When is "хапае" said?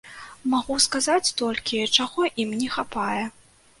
2.77-3.23